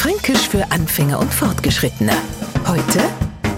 Fränkisch 0.00 0.48
für 0.48 0.72
Anfänger 0.72 1.18
und 1.18 1.30
Fortgeschrittene. 1.30 2.14
Heute 2.66 3.00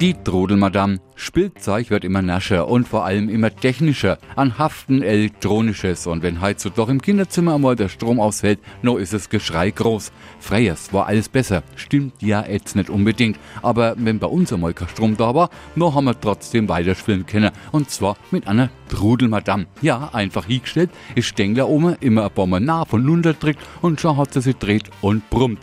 Die 0.00 0.14
Trodelmadam. 0.14 0.98
Spielzeug 1.14 1.90
wird 1.90 2.02
immer 2.02 2.22
nascher 2.22 2.66
und 2.66 2.88
vor 2.88 3.04
allem 3.04 3.28
immer 3.28 3.54
technischer, 3.54 4.18
an 4.34 4.58
Haften 4.58 5.00
elektronisches 5.02 6.08
und 6.08 6.24
wenn 6.24 6.40
so 6.56 6.70
doch 6.70 6.88
im 6.88 7.00
Kinderzimmer 7.00 7.54
einmal 7.54 7.76
der 7.76 7.88
Strom 7.88 8.18
ausfällt, 8.18 8.58
no 8.82 8.96
ist 8.96 9.14
es 9.14 9.30
Geschrei 9.30 9.70
groß. 9.70 10.10
Freyers 10.40 10.92
war 10.92 11.06
alles 11.06 11.28
besser, 11.28 11.62
stimmt 11.76 12.20
ja 12.20 12.44
jetzt 12.44 12.74
nicht 12.74 12.90
unbedingt, 12.90 13.38
aber 13.62 13.94
wenn 13.96 14.18
bei 14.18 14.26
uns 14.26 14.52
einmal 14.52 14.74
kein 14.74 14.88
Strom 14.88 15.16
da 15.16 15.36
war, 15.36 15.50
no 15.76 15.94
haben 15.94 16.06
wir 16.06 16.20
trotzdem 16.20 16.68
weiterspielen 16.68 17.26
können 17.26 17.52
und 17.70 17.90
zwar 17.90 18.16
mit 18.32 18.48
einer 18.48 18.70
Trudelmadam. 18.88 19.66
Ja, 19.82 20.10
einfach 20.12 20.46
hingestellt, 20.46 20.90
ist 21.14 21.28
Stängler 21.28 21.68
oben 21.68 21.94
immer 22.00 22.24
ein 22.24 22.32
paar 22.32 22.48
Mal 22.48 22.58
nah 22.58 22.84
von 22.84 23.06
runter 23.06 23.36
und 23.82 24.00
schon 24.00 24.16
hat 24.16 24.32
sie 24.32 24.40
sich 24.40 24.56
dreht 24.56 24.90
und 25.00 25.30
brummt. 25.30 25.60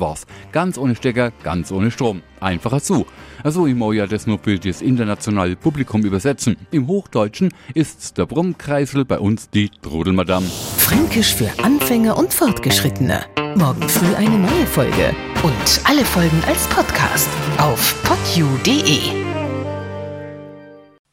War's. 0.00 0.26
Ganz 0.52 0.78
ohne 0.78 0.94
Stecker, 0.94 1.32
ganz 1.42 1.70
ohne 1.70 1.90
Strom. 1.90 2.22
Einfacher 2.40 2.80
so. 2.80 3.06
Also 3.42 3.66
ich 3.66 3.74
muss 3.74 3.94
ja 3.94 4.06
das 4.06 4.26
nur 4.26 4.38
für 4.38 4.58
das 4.58 4.82
internationale 4.82 5.56
Publikum 5.56 6.02
übersetzen. 6.02 6.56
Im 6.70 6.86
Hochdeutschen 6.86 7.52
ist's 7.74 8.12
der 8.14 8.26
Brummkreisel, 8.26 9.04
bei 9.04 9.18
uns 9.18 9.50
die 9.50 9.70
Trudelmadam. 9.82 10.44
Fränkisch 10.78 11.34
für 11.34 11.50
Anfänger 11.62 12.16
und 12.16 12.32
Fortgeschrittene. 12.32 13.24
Morgen 13.54 13.88
früh 13.88 14.14
eine 14.14 14.38
neue 14.38 14.66
Folge. 14.66 15.14
Und 15.42 15.80
alle 15.84 16.04
Folgen 16.04 16.42
als 16.46 16.66
Podcast 16.68 17.28
auf 17.58 18.02
podu.de. 18.02 19.27